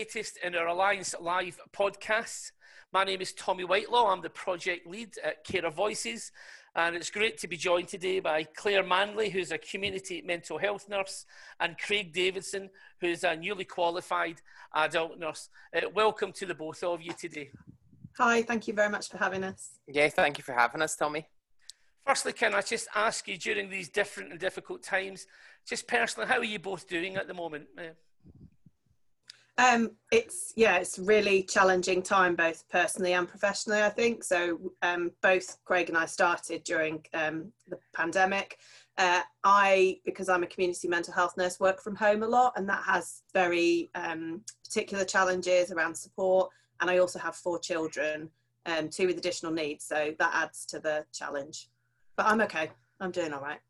[0.00, 2.52] latest in our Alliance Live podcast.
[2.90, 4.06] My name is Tommy Whitelaw.
[4.06, 6.32] I'm the project lead at Carer Voices,
[6.74, 10.88] and it's great to be joined today by Claire Manley, who's a community mental health
[10.88, 11.26] nurse,
[11.60, 12.70] and Craig Davidson,
[13.02, 14.40] who's a newly qualified
[14.74, 15.50] adult nurse.
[15.76, 17.50] Uh, welcome to the both of you today.
[18.16, 19.72] Hi, thank you very much for having us.
[19.86, 21.28] Yeah, thank you for having us, Tommy.
[22.06, 25.26] Firstly, can I just ask you during these different and difficult times,
[25.68, 27.66] just personally, how are you both doing at the moment?
[29.60, 33.82] Um, it's yeah, it's really challenging time both personally and professionally.
[33.82, 34.58] I think so.
[34.80, 38.58] Um, both Craig and I started during um, the pandemic.
[38.96, 42.66] Uh, I, because I'm a community mental health nurse, work from home a lot, and
[42.70, 46.50] that has very um, particular challenges around support.
[46.80, 48.30] And I also have four children,
[48.64, 51.68] um, two with additional needs, so that adds to the challenge.
[52.16, 52.70] But I'm okay.
[52.98, 53.60] I'm doing all right.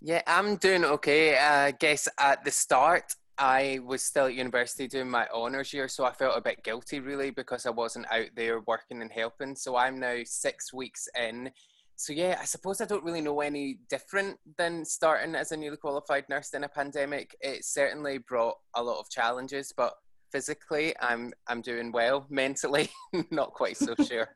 [0.00, 1.36] Yeah, I'm doing okay.
[1.36, 6.04] I guess at the start, I was still at university doing my honours year, so
[6.04, 9.54] I felt a bit guilty really because I wasn't out there working and helping.
[9.54, 11.50] So I'm now six weeks in.
[11.96, 15.76] So yeah, I suppose I don't really know any different than starting as a newly
[15.76, 17.36] qualified nurse in a pandemic.
[17.40, 19.94] It certainly brought a lot of challenges, but
[20.32, 22.26] physically I'm I'm doing well.
[22.30, 22.88] Mentally,
[23.30, 24.28] not quite so sure.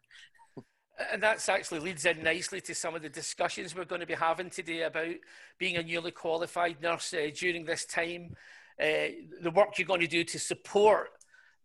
[1.11, 4.13] And that's actually leads in nicely to some of the discussions we're going to be
[4.13, 5.15] having today about
[5.59, 10.07] being a newly qualified nurse uh, during this time uh, the work you're going to
[10.07, 11.11] do to support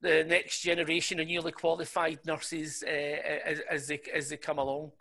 [0.02, 4.91] the next generation of newly qualified nurses uh, as, as, they, as they come along.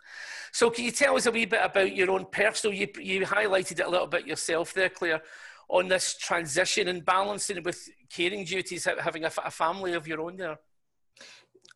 [0.51, 3.79] So can you tell us a wee bit about your own personal, you, you highlighted
[3.79, 5.21] it a little bit yourself there, Claire,
[5.67, 10.37] on this transition and balancing with caring duties, having a, a family of your own
[10.37, 10.57] there?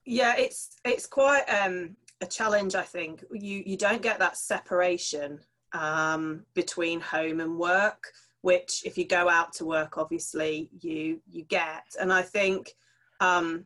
[0.05, 3.23] Yeah, it's, it's quite um, a challenge, I think.
[3.31, 5.39] You, you don't get that separation
[5.73, 11.43] um, between home and work which if you go out to work obviously you you
[11.43, 11.83] get.
[11.99, 12.73] And i think
[13.19, 13.65] um,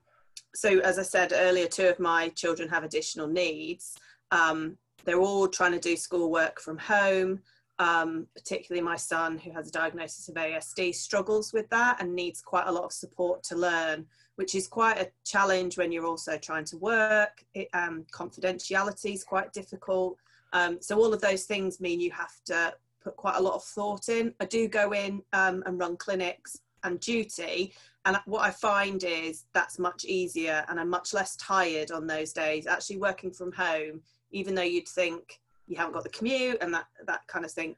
[0.56, 3.96] so as i said earlier two of my children have additional needs.
[4.32, 7.42] Um, they're all trying to do schoolwork from home.
[7.80, 12.40] Um, particularly my son who has a diagnosis of asd struggles with that and needs
[12.40, 14.06] quite a lot of support to learn
[14.36, 17.46] which is quite a challenge when you're also trying to work.
[17.54, 20.18] It, um, confidentiality is quite difficult.
[20.54, 23.64] Um, so all of those things mean you have to put quite a lot of
[23.64, 24.34] thought in.
[24.40, 27.74] I do go in um, and run clinics and duty,
[28.06, 32.34] and what I find is that's much easier, and I'm much less tired on those
[32.34, 32.68] days.
[32.68, 36.88] Actually, working from home, even though you'd think you haven't got the commute and that
[37.06, 37.76] that kind of thing,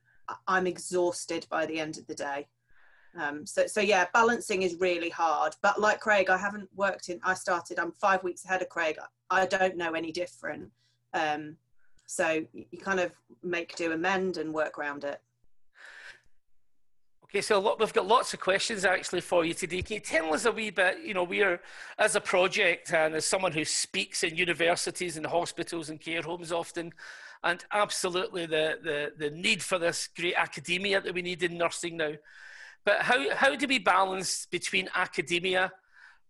[0.47, 2.47] I'm exhausted by the end of the day.
[3.17, 5.55] Um, so, so yeah, balancing is really hard.
[5.61, 7.19] But like Craig, I haven't worked in.
[7.23, 7.79] I started.
[7.79, 8.97] I'm five weeks ahead of Craig.
[9.29, 10.69] I don't know any different.
[11.13, 11.57] Um,
[12.05, 13.11] so you kind of
[13.43, 15.21] make do amend and work around it.
[17.35, 19.81] Okay, so lot, we've got lots of questions actually for you today.
[19.81, 20.99] Can you tell us a wee bit?
[21.03, 21.59] You know, we're
[21.97, 26.53] as a project and as someone who speaks in universities and hospitals and care homes
[26.53, 26.93] often,
[27.43, 31.97] and absolutely the, the, the need for this great academia that we need in nursing
[31.97, 32.13] now.
[32.85, 35.73] But how, how do we balance between academia,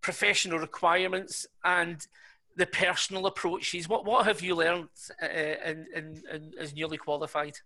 [0.01, 2.07] professional requirements, and
[2.55, 3.89] the personal approaches?
[3.89, 4.89] What what have you learned
[5.21, 7.57] uh, in, in, in, as newly qualified?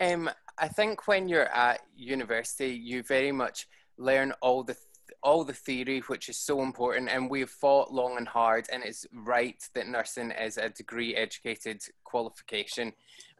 [0.00, 3.66] Um, I think when you're at university, you very much
[3.98, 4.76] learn all the
[5.22, 9.06] all the theory, which is so important, and we've fought long and hard, and it's
[9.12, 12.92] right that nursing is a degree educated qualification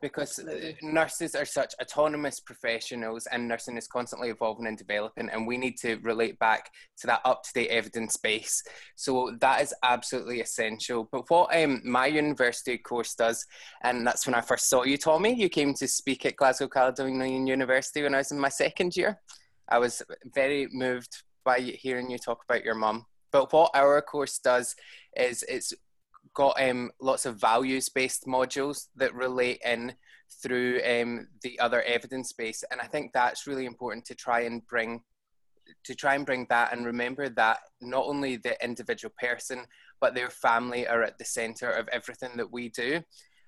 [0.02, 0.76] because Absolutely.
[0.82, 5.76] nurses are such autonomous professionals and nursing is constantly evolving and developing and we need
[5.78, 8.62] to relate back to that up-to-date evidence base.
[8.94, 11.08] So that is absolutely essential.
[11.10, 13.44] But what um, my university course does
[13.82, 17.46] and that's when i first saw you tommy you came to speak at glasgow caledonian
[17.46, 19.18] university when i was in my second year.
[19.68, 20.02] I was
[20.34, 23.06] very moved by hearing you talk about your mum.
[23.32, 24.74] But what our course does
[25.16, 25.72] is it's
[26.36, 29.94] got um, lots of values based modules that relate in
[30.42, 34.66] through um, the other evidence base and i think that's really important to try and
[34.66, 35.00] bring
[35.82, 39.64] to try and bring that and remember that not only the individual person
[40.00, 43.00] but their family are at the center of everything that we do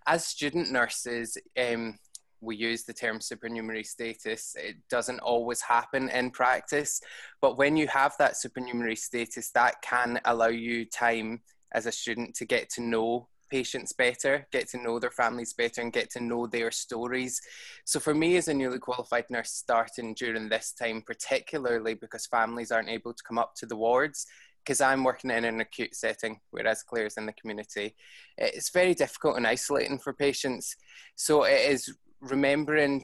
[0.06, 1.94] as student nurses um,
[2.40, 4.54] we use the term supernumerary status.
[4.56, 7.00] It doesn't always happen in practice,
[7.40, 11.40] but when you have that supernumerary status, that can allow you time
[11.72, 15.80] as a student to get to know patients better, get to know their families better,
[15.80, 17.40] and get to know their stories.
[17.84, 22.70] So, for me as a newly qualified nurse, starting during this time, particularly because families
[22.70, 24.26] aren't able to come up to the wards,
[24.64, 27.94] because I'm working in an acute setting, whereas Claire's in the community,
[28.36, 30.76] it's very difficult and isolating for patients.
[31.16, 33.02] So, it is remembering,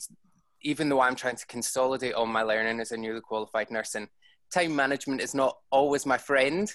[0.62, 4.08] even though I'm trying to consolidate all my learning as a newly qualified nurse and
[4.52, 6.72] time management is not always my friend.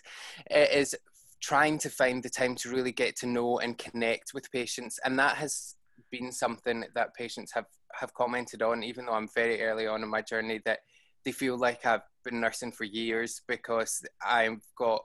[0.50, 0.96] It is
[1.42, 5.18] trying to find the time to really get to know and connect with patients, and
[5.20, 5.76] that has
[6.12, 7.66] been something that patients have
[8.00, 10.80] have commented on, even though I'm very early on in my journey, that
[11.26, 15.04] they feel like I've been nursing for years because I've got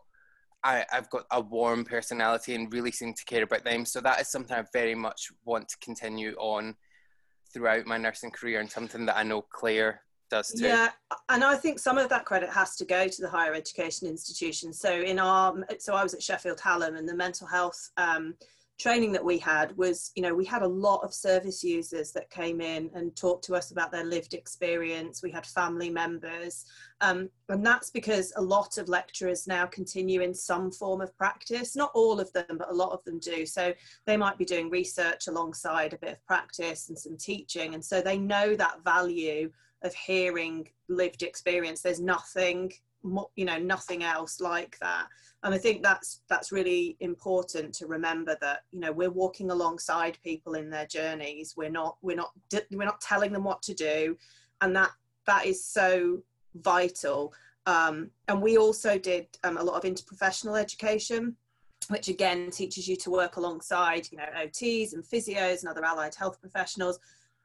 [0.62, 3.84] I, have got a warm personality and really seem to care about them.
[3.84, 6.74] So that is something I very much want to continue on
[7.52, 10.00] throughout my nursing career and something that I know Claire
[10.34, 10.66] does too.
[10.66, 10.90] Yeah,
[11.28, 14.80] and I think some of that credit has to go to the higher education institutions.
[14.80, 18.34] So in our, so I was at Sheffield Hallam and the mental health um,
[18.76, 22.28] training that we had was, you know, we had a lot of service users that
[22.30, 25.22] came in and talked to us about their lived experience.
[25.22, 26.64] We had family members.
[27.00, 31.76] Um, and that's because a lot of lecturers now continue in some form of practice.
[31.76, 33.46] Not all of them, but a lot of them do.
[33.46, 33.72] So
[34.06, 37.74] they might be doing research alongside a bit of practice and some teaching.
[37.74, 39.50] And so they know that value
[39.84, 41.82] of hearing lived experience.
[41.82, 42.72] There's nothing
[43.36, 45.06] you know nothing else like that.
[45.42, 50.18] And i think that's that's really important to remember that you know we're walking alongside
[50.24, 51.54] people in their journeys.
[51.56, 52.30] We're not we're not
[52.72, 54.16] we're not telling them what to do.
[54.62, 54.90] And that
[55.26, 56.22] that is so
[56.54, 57.34] vital.
[57.66, 61.36] Um, and we also did um, a lot of interprofessional education
[61.88, 66.14] which again teaches you to work alongside you know ots and physios and other allied
[66.14, 66.98] health professionals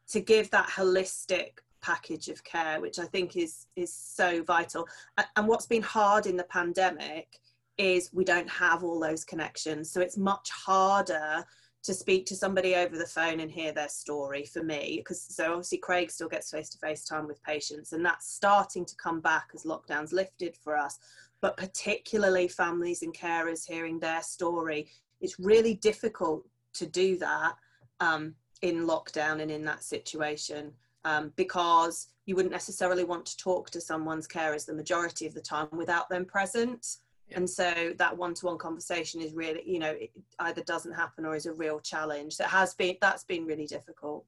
[0.07, 4.88] to give that holistic package of care, which I think is is so vital.
[5.36, 7.40] And what's been hard in the pandemic
[7.78, 11.46] is we don't have all those connections, so it's much harder
[11.81, 15.52] to speak to somebody over the phone and hear their story for me because so
[15.52, 19.64] obviously craig still gets face-to-face time with patients and that's starting to come back as
[19.64, 21.00] lockdowns lifted for us.
[21.42, 24.90] But particularly families and carers hearing their story
[25.22, 27.56] it's really difficult to do that
[28.00, 30.74] um, in lockdown and in that situation
[31.06, 35.42] um, because you wouldn't necessarily want to talk to someone's carers the majority of the
[35.42, 36.98] time without them present.
[37.28, 37.38] Yeah.
[37.38, 41.46] And so that one-to-one conversation is really, you know, it either doesn't happen or is
[41.46, 42.38] a real challenge.
[42.38, 44.25] That has been that's been really difficult.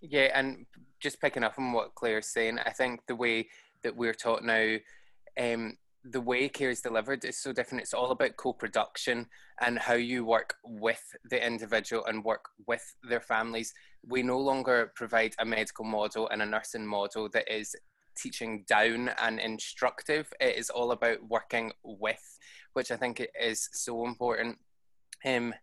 [0.00, 0.66] Yeah, and
[1.00, 3.48] just picking up on what Claire's saying, I think the way
[3.82, 4.76] that we're taught now,
[5.38, 5.76] um,
[6.10, 7.82] the way care is delivered is so different.
[7.82, 9.26] It's all about co-production
[9.60, 13.72] and how you work with the individual and work with their families.
[14.06, 17.74] We no longer provide a medical model and a nursing model that is
[18.16, 20.32] teaching down and instructive.
[20.40, 22.38] It is all about working with,
[22.74, 24.58] which I think is so important.
[25.24, 25.54] Um,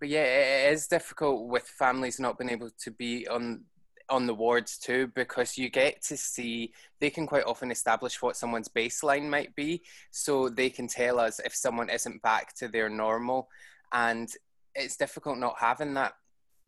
[0.00, 3.64] but yeah, it is difficult with families not being able to be on
[4.10, 8.36] on the wards too because you get to see they can quite often establish what
[8.36, 12.88] someone's baseline might be so they can tell us if someone isn't back to their
[12.88, 13.48] normal
[13.92, 14.30] and
[14.74, 16.14] it's difficult not having that.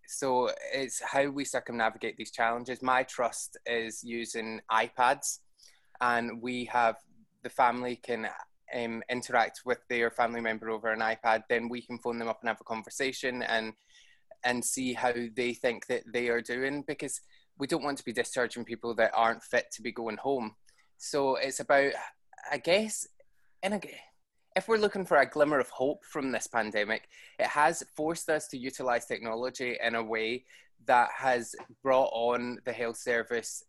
[0.06, 2.82] So it's how we circumnavigate these challenges.
[2.82, 5.38] My trust is using ipads
[6.00, 6.96] and we have
[7.42, 8.28] the family can
[8.74, 12.38] um, interact with their family member over an ipad then we can phone them up
[12.40, 13.72] and have a conversation and
[14.44, 17.20] and see how they think that they are doing because
[17.58, 20.54] we don't want to be discharging people that aren't fit to be going home.
[20.98, 21.92] So it's about,
[22.50, 23.06] I guess,
[23.62, 23.80] in a,
[24.56, 27.08] if we're looking for a glimmer of hope from this pandemic,
[27.38, 30.44] it has forced us to utilize technology in a way
[30.86, 33.62] that has brought on the health service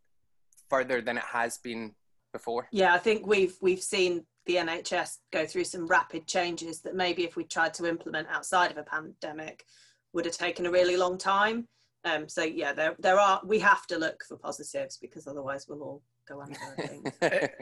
[0.70, 1.94] further than it has been
[2.32, 2.68] before.
[2.72, 7.24] Yeah, I think we've we've seen the NHS go through some rapid changes that maybe
[7.24, 9.66] if we tried to implement outside of a pandemic
[10.14, 11.68] would have taken a really long time.
[12.04, 15.84] Um, so yeah, there there are we have to look for positives because otherwise we'll
[15.84, 16.58] all go under.
[16.78, 17.14] I think.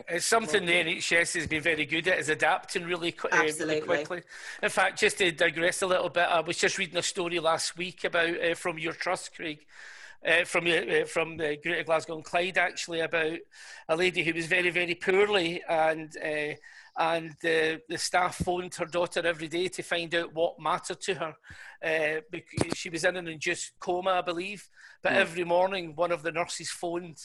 [0.09, 4.21] it's something the NHS has been very good at is adapting really, uh, really, quickly.
[4.63, 7.77] In fact, just to digress a little bit, I was just reading a story last
[7.77, 9.59] week about uh, from your trust, Craig.
[10.25, 13.37] Uh, from uh, from the Greater Glasgow and Clyde, actually, about
[13.87, 16.55] a lady who was very, very poorly, and uh,
[16.99, 21.13] and the, the staff phoned her daughter every day to find out what mattered to
[21.13, 21.33] her.
[21.81, 24.67] Uh, because she was in an induced coma, I believe.
[25.01, 25.15] But mm.
[25.15, 27.17] every morning, one of the nurses phoned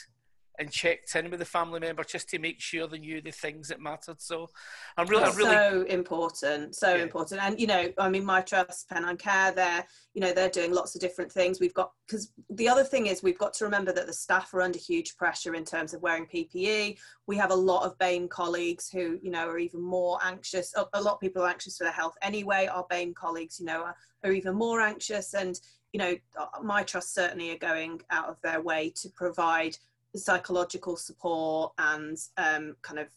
[0.58, 3.68] and checked in with the family member just to make sure they knew the things
[3.68, 4.20] that mattered.
[4.20, 4.49] So
[4.96, 7.02] I'm really, I'm really so important, so yeah.
[7.02, 7.42] important.
[7.42, 9.84] And you know, I mean, my trust, Pennine Care, they're
[10.14, 11.58] you know they're doing lots of different things.
[11.61, 14.62] We've got because the other thing is we've got to remember that the staff are
[14.62, 16.99] under huge pressure in terms of wearing PPE.
[17.26, 20.75] We have a lot of BAME colleagues who you know are even more anxious.
[20.76, 22.66] A lot of people are anxious for their health anyway.
[22.66, 25.58] Our BAME colleagues, you know, are, are even more anxious and
[25.94, 29.78] you know, uh, my trust certainly are going out of their way to provide
[30.16, 33.09] psychological support and um, kind of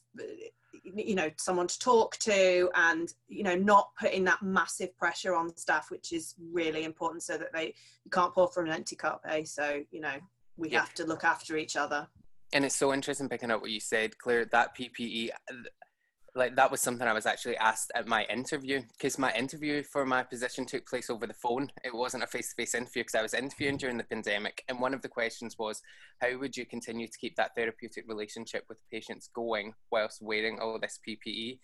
[0.84, 5.56] you know someone to talk to and you know not putting that massive pressure on
[5.58, 7.74] staff which is really important so that they
[8.04, 10.16] you can't pour from an empty cup eh so you know
[10.56, 10.80] we yeah.
[10.80, 12.08] have to look after each other
[12.54, 14.46] and it's so interesting picking up what you said, Claire.
[14.46, 15.30] That PPE,
[16.38, 20.06] like that was something I was actually asked at my interview because my interview for
[20.06, 21.70] my position took place over the phone.
[21.84, 25.01] It wasn't a face-to-face interview because I was interviewing during the pandemic, and one of
[25.01, 25.82] the questions was,
[26.22, 30.79] "How would you continue to keep that therapeutic relationship with patients going whilst wearing all
[30.79, 31.60] this PPE?"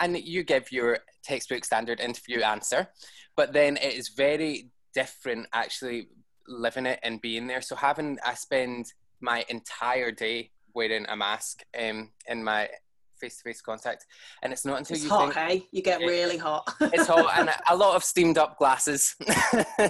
[0.00, 2.88] And you give your textbook standard interview answer,
[3.36, 6.08] but then it is very different actually
[6.48, 7.62] living it and being there.
[7.62, 12.68] So having I spend my entire day wearing a mask um, in my
[13.16, 14.06] face-to-face contact.
[14.42, 15.66] And it's not until it's you hot think, hey?
[15.72, 16.72] You get it, really hot.
[16.80, 19.14] It's hot and a lot of steamed up glasses.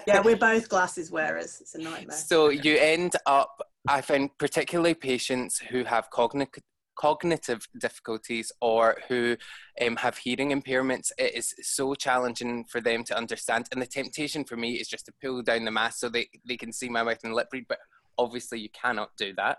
[0.06, 1.58] Yeah we're both glasses wearers.
[1.60, 2.16] It's a nightmare.
[2.16, 6.62] So you end up i find particularly patients who have cognitive
[6.96, 9.36] cognitive difficulties or who
[9.84, 13.66] um, have hearing impairments, it is so challenging for them to understand.
[13.70, 16.56] And the temptation for me is just to pull down the mask so they, they
[16.56, 17.78] can see my mouth and lip read, but
[18.18, 19.58] obviously you cannot do that.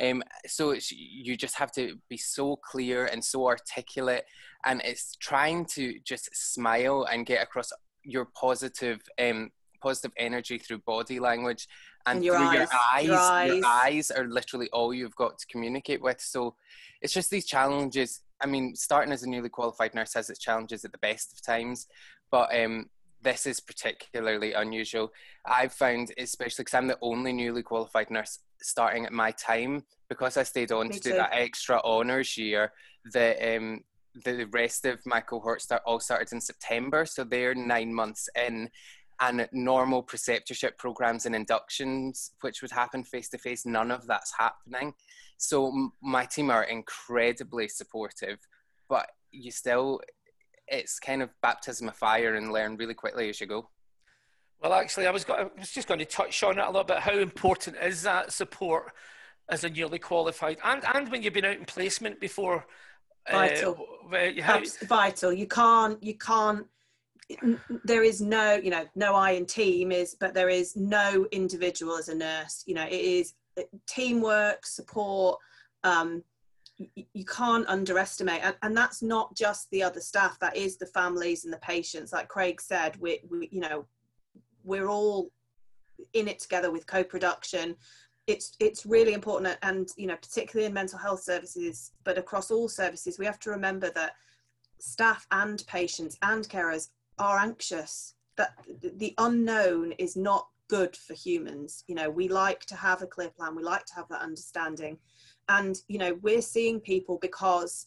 [0.00, 4.24] Um, so you just have to be so clear and so articulate,
[4.64, 7.70] and it's trying to just smile and get across
[8.04, 9.50] your positive um,
[9.80, 11.68] positive energy through body language
[12.06, 12.54] and, and your through eyes.
[12.54, 13.06] your eyes.
[13.06, 13.54] Your eyes.
[13.54, 16.20] Your eyes are literally all you've got to communicate with.
[16.20, 16.56] So
[17.00, 18.22] it's just these challenges.
[18.40, 21.42] I mean, starting as a newly qualified nurse has its challenges at the best of
[21.42, 21.86] times,
[22.30, 22.86] but um,
[23.22, 25.10] this is particularly unusual.
[25.46, 30.36] I've found, especially because I'm the only newly qualified nurse starting at my time, because
[30.36, 31.10] I stayed on Me to too.
[31.10, 32.72] do that extra honours year,
[33.12, 33.84] the um,
[34.24, 38.68] the rest of my cohort start all started in September, so they're nine months in,
[39.20, 44.32] and normal preceptorship programs and inductions, which would happen face to face, none of that's
[44.38, 44.94] happening.
[45.36, 48.38] So m- my team are incredibly supportive,
[48.88, 50.00] but you still,
[50.70, 53.68] it's kind of baptism of fire and learn really quickly as you go.
[54.60, 56.98] Well, actually, I was, I was just going to touch on it a little bit.
[56.98, 58.92] How important is that support
[59.48, 62.66] as a newly qualified, and and when you've been out in placement before?
[63.30, 63.86] Vital.
[64.12, 64.60] Uh, how...
[64.86, 65.32] Vital.
[65.32, 66.02] You can't.
[66.02, 66.66] You can't
[67.84, 71.96] there is no you know no i in team is but there is no individual
[71.96, 75.38] as a nurse you know it is uh, teamwork support
[75.84, 76.22] um,
[76.78, 81.44] you, can't underestimate and, and that's not just the other staff that is the families
[81.44, 82.12] and the patients.
[82.12, 83.86] Like craig said we, we you know
[84.64, 85.30] we're all
[86.12, 87.76] in it together with co-production.
[88.26, 92.68] It's it's really important and you know particularly in mental health services but across all
[92.68, 94.12] services we have to remember that
[94.78, 101.82] staff and patients and carers are anxious that the unknown is not good for humans.
[101.88, 104.98] You know we like to have a clear plan we like to have that understanding
[105.48, 107.86] and you know we're seeing people because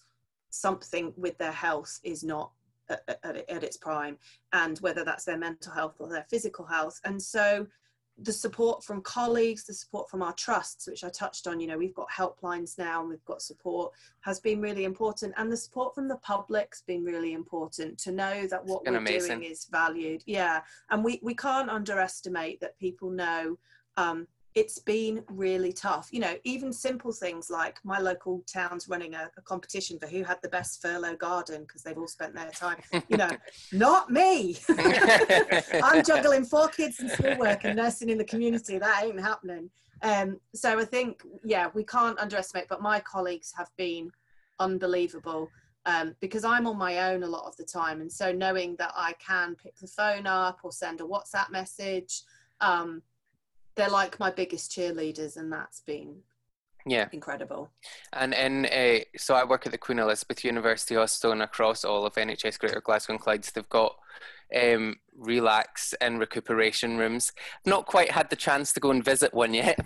[0.49, 2.51] something with their health is not
[2.89, 4.17] at, at, at its prime
[4.53, 7.65] and whether that's their mental health or their physical health and so
[8.23, 11.77] the support from colleagues, the support from our trusts, which I touched on, you know,
[11.77, 13.91] we've got helplines now and we've got support,
[14.21, 15.33] has been really important.
[15.37, 19.39] And the support from the public's been really important to know that what we're amazing.
[19.39, 20.23] doing is valued.
[20.25, 20.61] Yeah.
[20.89, 23.57] And we, we can't underestimate that people know
[23.97, 26.09] um, it's been really tough.
[26.11, 30.23] You know, even simple things like my local town's running a, a competition for who
[30.23, 32.77] had the best furlough garden because they've all spent their time.
[33.07, 33.29] You know,
[33.71, 34.57] not me.
[35.83, 38.77] I'm juggling four kids in schoolwork and nursing in the community.
[38.77, 39.69] That ain't happening.
[40.01, 42.67] Um, so I think, yeah, we can't underestimate.
[42.67, 44.11] But my colleagues have been
[44.59, 45.49] unbelievable
[45.85, 48.91] um, because I'm on my own a lot of the time, and so knowing that
[48.95, 52.23] I can pick the phone up or send a WhatsApp message.
[52.59, 53.01] Um,
[53.81, 56.17] they're like my biggest cheerleaders, and that's been
[56.85, 57.07] yeah.
[57.11, 57.71] incredible.
[58.13, 62.05] And in uh, so i work at the queen elizabeth university hospital and across all
[62.05, 63.95] of nhs greater glasgow and clydes they've got
[64.53, 67.31] um, relax and recuperation rooms.
[67.65, 69.79] Not quite had the chance to go and visit one yet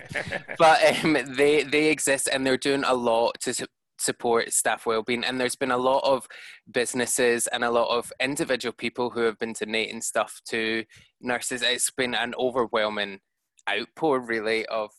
[0.57, 3.67] but um, they they exist and they're doing a lot to su-
[3.99, 5.23] support staff well-being.
[5.23, 6.27] And there's been a lot of
[6.71, 10.83] businesses and a lot of individual people who have been donating stuff to
[11.21, 11.61] nurses.
[11.61, 13.19] It's been an overwhelming
[13.69, 14.91] outpour really of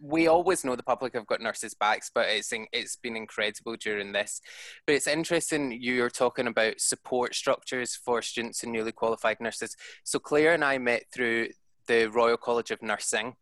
[0.00, 4.12] we always know the public have got nurses' backs, but it's it's been incredible during
[4.12, 4.40] this.
[4.86, 9.76] But it's interesting you're talking about support structures for students and newly qualified nurses.
[10.04, 11.48] So Claire and I met through
[11.86, 13.34] the Royal College of Nursing.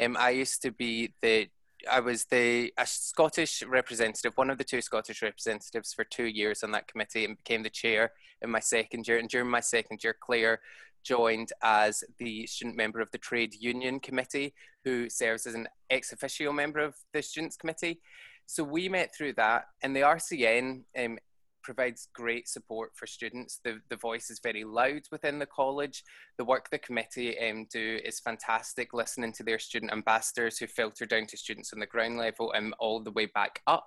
[0.00, 1.48] Um, I used to be the
[1.90, 6.62] I was the a Scottish representative, one of the two Scottish representatives for two years
[6.62, 9.18] on that committee, and became the chair in my second year.
[9.18, 10.60] And during my second year, Claire
[11.02, 14.54] joined as the student member of the trade union committee,
[14.84, 18.00] who serves as an ex officio member of the students committee.
[18.46, 21.18] So we met through that, and the RCN um,
[21.62, 23.60] provides great support for students.
[23.64, 26.02] The, the voice is very loud within the college.
[26.38, 31.06] The work the committee um, do is fantastic, listening to their student ambassadors who filter
[31.06, 33.86] down to students on the ground level and all the way back up.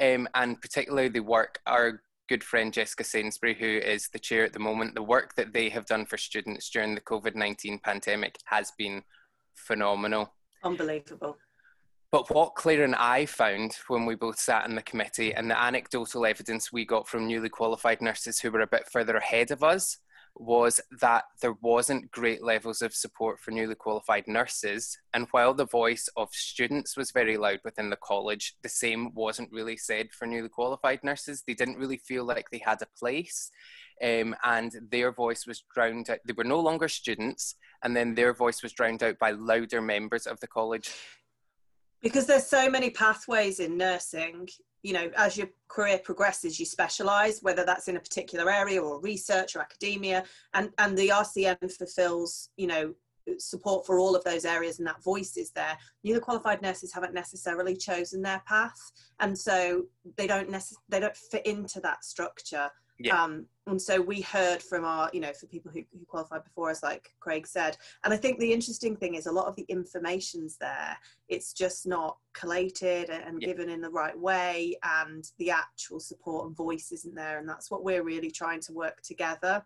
[0.00, 4.52] Um, and particularly the work our good friend Jessica Sainsbury, who is the chair at
[4.52, 8.36] the moment, the work that they have done for students during the COVID 19 pandemic
[8.44, 9.02] has been
[9.54, 10.34] phenomenal.
[10.62, 11.36] Unbelievable.
[12.10, 15.60] But what Claire and I found when we both sat in the committee and the
[15.60, 19.62] anecdotal evidence we got from newly qualified nurses who were a bit further ahead of
[19.62, 19.98] us
[20.38, 24.96] was that there wasn't great levels of support for newly qualified nurses.
[25.14, 29.52] And while the voice of students was very loud within the college, the same wasn't
[29.52, 31.42] really said for newly qualified nurses.
[31.46, 33.50] They didn't really feel like they had a place.
[34.02, 36.18] Um, and their voice was drowned out.
[36.24, 40.26] They were no longer students, and then their voice was drowned out by louder members
[40.26, 40.92] of the college
[42.02, 44.48] because there's so many pathways in nursing
[44.82, 49.00] you know as your career progresses you specialize whether that's in a particular area or
[49.00, 52.94] research or academia and and the RCN fulfills you know
[53.38, 55.76] support for all of those areas and that voice is there.
[56.02, 58.78] Newly qualified nurses haven't necessarily chosen their path
[59.20, 59.84] and so
[60.16, 63.22] they don't necess- they don't fit into that structure yeah.
[63.22, 66.70] Um, and so we heard from our, you know, for people who, who qualified before
[66.70, 67.76] us, like Craig said.
[68.04, 70.96] And I think the interesting thing is a lot of the information's there.
[71.28, 73.48] It's just not collated and yeah.
[73.48, 77.38] given in the right way, and the actual support and voice isn't there.
[77.38, 79.62] And that's what we're really trying to work together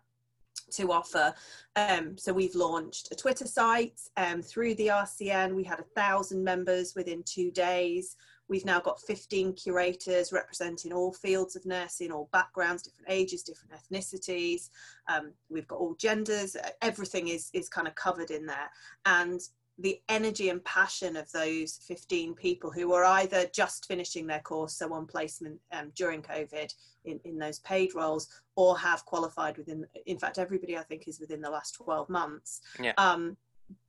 [0.71, 1.33] to offer.
[1.75, 5.55] Um, so we've launched a Twitter site um, through the RCN.
[5.55, 8.15] We had a thousand members within two days.
[8.49, 13.73] We've now got 15 curators representing all fields of nursing, all backgrounds, different ages, different
[13.73, 14.69] ethnicities.
[15.07, 16.55] Um, we've got all genders.
[16.81, 18.69] Everything is is kind of covered in there,
[19.05, 19.41] and
[19.79, 24.75] the energy and passion of those 15 people who are either just finishing their course,
[24.75, 26.71] so on placement um, during COVID
[27.05, 31.19] in, in those paid roles, or have qualified within, in fact, everybody I think is
[31.19, 32.61] within the last 12 months.
[32.79, 32.93] Yeah.
[32.97, 33.35] Um,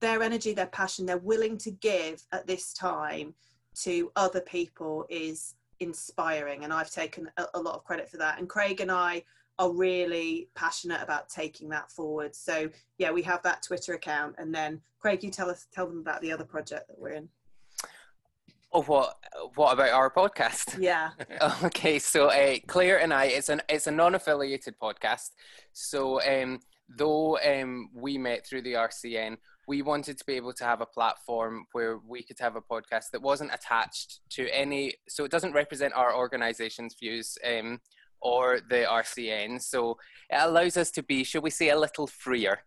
[0.00, 3.34] their energy, their passion, they're willing to give at this time
[3.74, 8.38] to other people is inspiring and i've taken a, a, lot of credit for that
[8.38, 9.22] and craig and i
[9.58, 14.54] are really passionate about taking that forward so yeah we have that twitter account and
[14.54, 17.28] then craig you tell us tell them about the other project that we're in
[18.76, 19.14] Oh, what
[19.54, 20.82] what about our podcast?
[20.82, 21.10] Yeah.
[21.62, 25.30] okay, so uh, Claire and I, it's an it's a non-affiliated podcast.
[25.72, 26.58] So um,
[26.88, 30.87] though um, we met through the RCN, we wanted to be able to have a
[30.87, 35.53] platform where we could have a podcast that wasn't attached to any, so it doesn't
[35.53, 37.81] represent our organisation's views um,
[38.20, 39.61] or the RCN.
[39.62, 39.98] So
[40.31, 42.61] it allows us to be, shall we say, a little freer.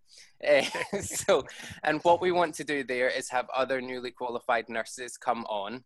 [0.48, 0.64] Uh,
[1.02, 1.44] so,
[1.84, 5.84] and what we want to do there is have other newly qualified nurses come on.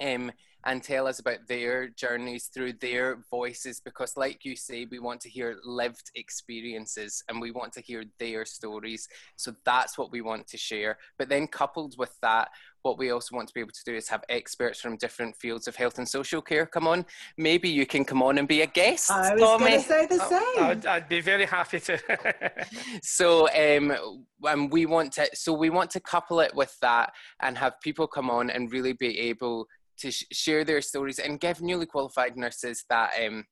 [0.00, 0.32] Um,
[0.66, 5.20] and tell us about their journeys through their voices because like you say we want
[5.20, 9.08] to hear lived experiences and we want to hear their stories.
[9.36, 10.98] So that's what we want to share.
[11.18, 12.48] But then coupled with that
[12.82, 15.66] what we also want to be able to do is have experts from different fields
[15.66, 17.04] of health and social care come on.
[17.36, 20.18] Maybe you can come on and be a guest i was going to say the
[20.18, 20.64] same.
[20.64, 21.98] I'd, I'd, be very happy to.
[23.02, 23.96] So um
[24.44, 28.06] and we want to so we want to couple it with that and have people
[28.06, 29.66] come on and really be able
[29.98, 33.44] to sh- share their stories and give newly qualified nurses that um,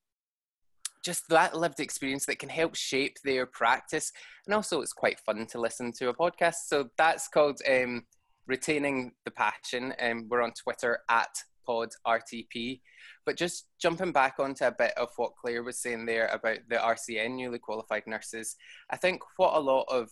[1.05, 4.11] just that lived experience that can help shape their practice.
[4.47, 6.67] And also, it's quite fun to listen to a podcast.
[6.67, 8.05] So that's called um,
[8.47, 9.93] Retaining the Passion.
[10.01, 11.29] Um, we're on Twitter at
[11.67, 12.81] pod PodRTP.
[13.27, 16.77] But just jumping back onto a bit of what Claire was saying there about the
[16.77, 18.57] RCN newly qualified nurses,
[18.91, 20.11] I think what a lot of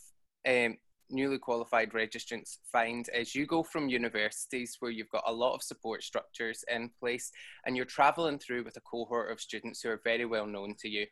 [0.48, 0.76] um,
[1.12, 5.62] newly qualified registrants find is you go from universities where you've got a lot of
[5.62, 7.30] support structures in place
[7.66, 10.88] and you're traveling through with a cohort of students who are very well known to
[10.88, 11.06] you.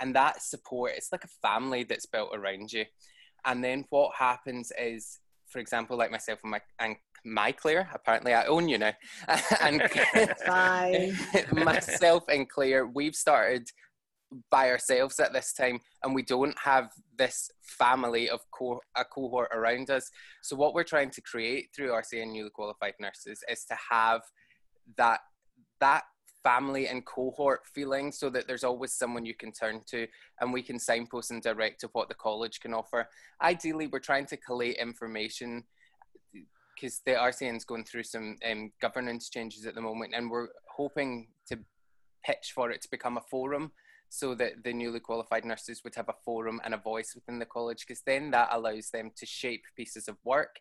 [0.00, 2.84] And that support, it's like a family that's built around you.
[3.44, 8.34] And then what happens is, for example, like myself and my, and my Claire, apparently
[8.34, 8.92] I own you now.
[9.60, 9.82] and
[11.64, 13.68] myself and Claire, we've started
[14.50, 19.50] by ourselves at this time and we don't have this family of co- a cohort
[19.52, 20.10] around us.
[20.42, 24.22] So what we're trying to create through rcn newly qualified nurses is to have
[24.96, 25.20] that
[25.80, 26.04] that
[26.42, 30.06] family and cohort feeling so that there's always someone you can turn to
[30.40, 33.08] and we can signpost and direct to what the college can offer.
[33.42, 35.64] Ideally we're trying to collate information
[36.74, 40.48] because the RCN is going through some um, governance changes at the moment and we're
[40.68, 41.58] hoping to
[42.24, 43.72] pitch for it to become a forum
[44.08, 47.46] so that the newly qualified nurses would have a forum and a voice within the
[47.46, 50.60] college because then that allows them to shape pieces of work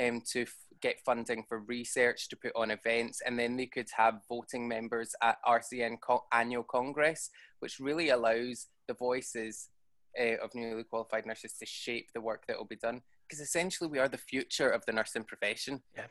[0.00, 3.88] um, to f- get funding for research to put on events and then they could
[3.96, 7.30] have voting members at rcn co- annual congress
[7.60, 9.68] which really allows the voices
[10.18, 13.90] uh, of newly qualified nurses to shape the work that will be done because essentially
[13.90, 15.82] we are the future of the nursing profession.
[15.94, 16.06] Yeah.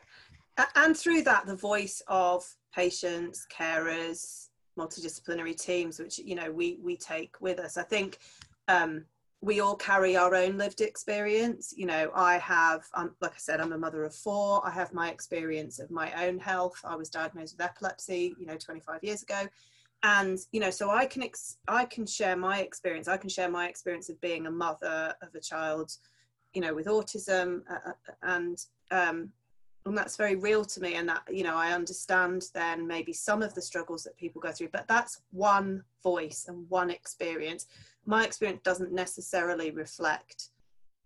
[0.74, 2.44] And through that the voice of
[2.74, 7.76] patients carers multidisciplinary teams, which you know we we take with us.
[7.76, 8.18] I think
[8.68, 9.04] um,
[9.40, 11.74] we all carry our own lived experience.
[11.76, 14.66] You know, I have, um, like I said, I'm a mother of four.
[14.66, 16.80] I have my experience of my own health.
[16.84, 19.46] I was diagnosed with epilepsy, you know, 25 years ago,
[20.02, 23.08] and you know, so I can ex- I can share my experience.
[23.08, 25.96] I can share my experience of being a mother of a child,
[26.54, 29.32] you know, with autism, uh, uh and um,
[29.86, 33.42] and that's very real to me and that you know i understand then maybe some
[33.42, 37.66] of the struggles that people go through but that's one voice and one experience.
[38.04, 40.50] My experience doesn't necessarily reflect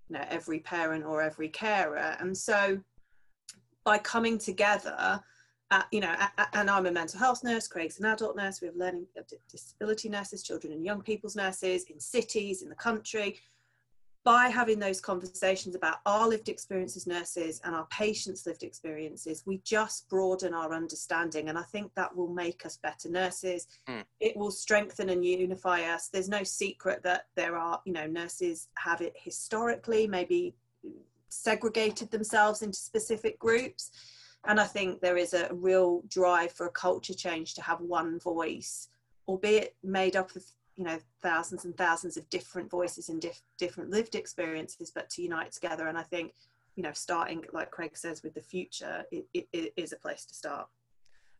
[0.08, 2.80] you know every parent or every carer and so
[3.84, 5.22] by coming together
[5.72, 6.12] uh, you know,
[6.52, 9.06] and I'm a mental health nurse, Craig's an adult nurse, we have learning
[9.48, 13.38] disability nurses, children and young people's nurses in cities, in the country
[14.24, 19.58] by having those conversations about our lived experiences nurses and our patients lived experiences we
[19.64, 21.48] just broaden our understanding.
[21.48, 23.66] And i think that will make us better nurses.
[23.88, 24.04] Mm.
[24.20, 26.08] it will strengthen and unify us.
[26.08, 30.54] There's no secret that there are you know nurses have it historically maybe
[31.28, 33.90] segregated themselves into specific groups.
[34.44, 38.18] And i think there is a real drive for a culture change to have one
[38.18, 38.88] voice
[39.28, 40.44] albeit made up of
[40.80, 45.20] you know thousands and thousands of different voices and diff- different lived experiences but to
[45.20, 46.32] unite together and i think
[46.74, 50.24] you know starting like craig says with the future it, it, it is a place
[50.24, 50.66] to start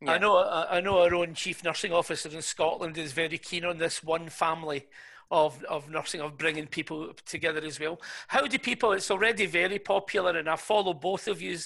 [0.02, 0.12] yeah.
[0.12, 0.38] I know.
[0.70, 4.30] I know our own chief nursing officer in Scotland is very keen on this one
[4.30, 4.86] family
[5.30, 8.00] of of nursing of bringing people together as well.
[8.28, 8.92] How do people?
[8.92, 11.58] It's already very popular, and I follow both of you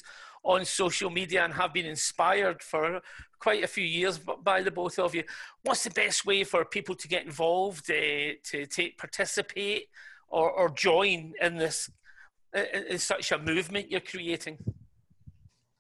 [0.45, 3.01] on social media and have been inspired for
[3.41, 5.25] quite a few years by the both of you.
[5.63, 9.89] What's the best way for people to get involved, uh, to take participate,
[10.29, 11.91] or, or join in this
[12.91, 14.59] in such a movement you're creating?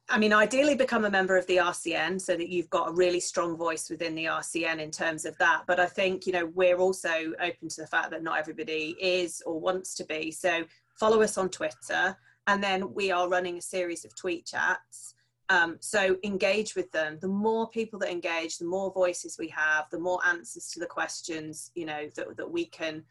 [0.09, 3.21] I mean, ideally become a member of the RCN so that you've got a really
[3.21, 5.63] strong voice within the RCN in terms of that.
[5.67, 9.43] But I think, you know, we're also open to the fact that not everybody is
[9.47, 10.31] or wants to be.
[10.31, 10.65] So
[11.01, 15.15] follow us on Twitter and then we are running a series of tweet chats
[15.51, 17.19] um, so engage with them.
[17.21, 20.87] The more people that engage the more voices we have the more answers to the
[20.87, 23.03] questions you know that, that we can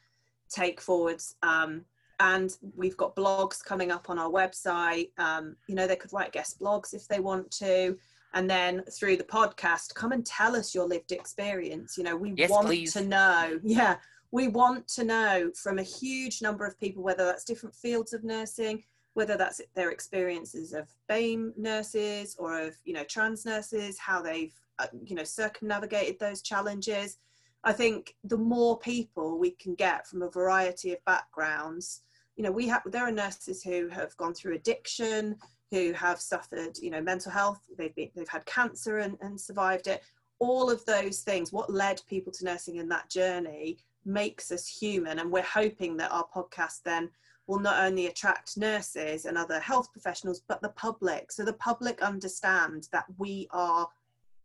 [0.49, 1.85] take forwards um,
[2.19, 5.09] and we've got blogs coming up on our website.
[5.19, 7.97] Um, you know they could write guest blogs if they want to
[8.35, 11.97] and then through the podcast come and tell us your lived experience.
[11.97, 12.93] You know we yes, want please.
[12.93, 13.97] to know yeah
[14.31, 18.23] we want to know from a huge number of people whether that's different fields of
[18.23, 24.21] nursing whether that's their experiences of BAME nurses or of you know trans nurses, how
[24.21, 27.17] they've uh, you know circumnavigated those challenges.
[27.63, 32.01] I think the more people we can get from a variety of backgrounds,
[32.35, 35.37] you know, we have there are nurses who have gone through addiction,
[35.71, 39.87] who have suffered you know mental health, they've been they've had cancer and, and survived
[39.87, 40.03] it.
[40.39, 45.19] All of those things, what led people to nursing in that journey, makes us human,
[45.19, 47.09] and we're hoping that our podcast then
[47.47, 51.31] will not only attract nurses and other health professionals, but the public.
[51.31, 53.87] So the public understand that we are,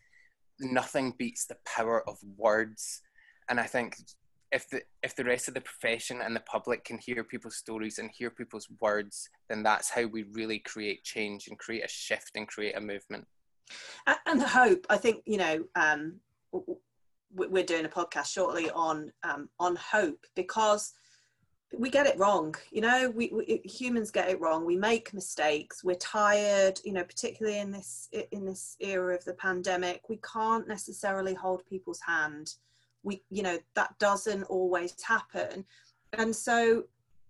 [0.59, 3.01] nothing beats the power of words.
[3.49, 3.95] And I think
[4.51, 7.99] if the if the rest of the profession and the public can hear people's stories
[7.99, 12.31] and hear people's words, then that's how we really create change and create a shift
[12.35, 13.25] and create a movement.
[14.25, 14.85] And the hope.
[14.89, 16.19] I think you know um,
[17.33, 20.93] we're doing a podcast shortly on um, on hope because
[21.75, 25.83] we get it wrong you know we, we, humans get it wrong we make mistakes
[25.83, 30.67] we're tired you know particularly in this in this era of the pandemic we can't
[30.67, 32.53] necessarily hold people's hand
[33.03, 35.65] we you know that doesn't always happen.
[36.13, 36.85] And so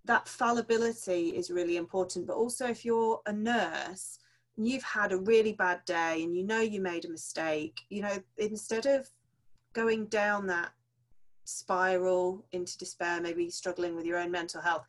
[0.06, 2.28] that fallibility is really important.
[2.28, 4.20] But also if you're a nurse
[4.58, 8.02] and you've had a really bad day and you know you made a mistake you
[8.02, 9.10] know instead of
[9.74, 10.72] going down that
[11.46, 14.86] spiral into despair maybe struggling with your own mental health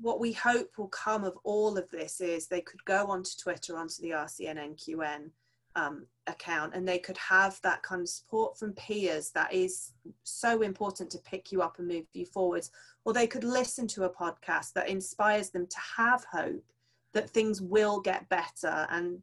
[0.00, 3.76] what we hope will come of all of this is they could go onto twitter
[3.76, 5.30] onto the rcn nqn
[5.76, 9.92] um, account and they could have that kind of support from peers that is
[10.24, 12.70] so important to pick you up and move you forwards.
[13.04, 16.64] Or they could listen to a podcast that inspires them to have hope
[17.14, 18.86] that things will get better.
[18.90, 19.22] And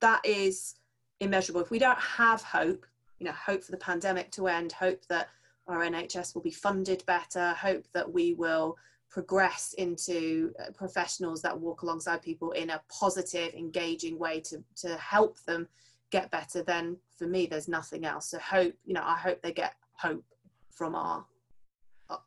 [0.00, 0.76] that is
[1.20, 1.60] immeasurable.
[1.60, 2.86] If we don't have hope
[3.18, 5.28] you know hope for the pandemic to end hope that
[5.66, 8.76] our nhs will be funded better hope that we will
[9.10, 14.96] progress into uh, professionals that walk alongside people in a positive engaging way to to
[14.96, 15.66] help them
[16.10, 18.30] get better, then for me, there's nothing else.
[18.30, 20.24] So hope, you know, I hope they get hope
[20.70, 21.24] from our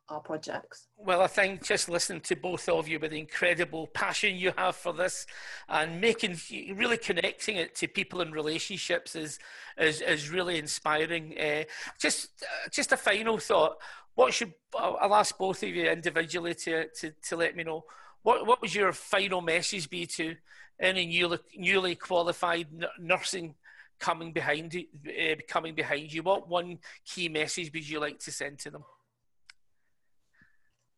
[0.08, 0.86] our projects.
[0.96, 4.76] Well, I think just listening to both of you with the incredible passion you have
[4.76, 5.26] for this
[5.68, 6.38] and making
[6.76, 9.40] really connecting it to people and relationships is
[9.78, 11.36] is, is really inspiring.
[11.38, 11.64] Uh,
[11.98, 13.76] just uh, just a final thought.
[14.14, 17.84] What should I'll ask both of you individually to, to, to let me know
[18.22, 20.36] what what would your final message be to
[20.80, 22.66] any newly newly qualified
[22.98, 23.54] nursing
[24.02, 28.32] coming behind you, uh, coming behind you, what one key message would you like to
[28.32, 28.84] send to them?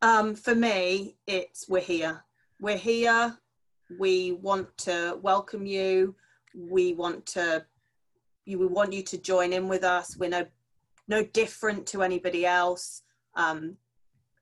[0.00, 2.24] Um, for me, it's we're here.
[2.60, 3.38] We're here.
[3.98, 6.16] We want to welcome you.
[6.56, 7.64] We want to.
[8.46, 10.16] You, we want you to join in with us.
[10.16, 10.46] We're no
[11.06, 13.02] no different to anybody else.
[13.36, 13.76] Um,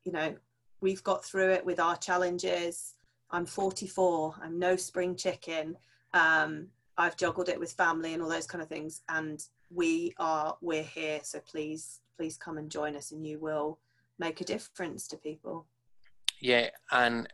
[0.03, 0.35] you know,
[0.81, 2.95] we've got through it with our challenges.
[3.31, 4.35] I'm 44.
[4.41, 5.77] I'm no spring chicken.
[6.13, 9.01] Um, I've juggled it with family and all those kind of things.
[9.09, 11.21] And we are, we're here.
[11.23, 13.79] So please, please come and join us and you will
[14.19, 15.65] make a difference to people.
[16.39, 16.69] Yeah.
[16.91, 17.27] And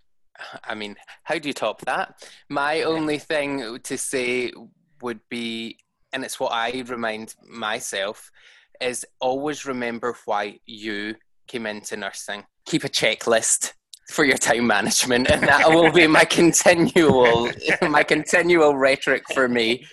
[0.64, 2.24] I mean, how do you top that?
[2.48, 4.54] My only thing to say
[5.02, 5.78] would be,
[6.14, 8.32] and it's what I remind myself,
[8.80, 11.16] is always remember why you
[11.50, 12.46] came into nursing.
[12.66, 13.74] Keep a checklist
[14.12, 19.86] for your time management, and that will be my continual my continual rhetoric for me,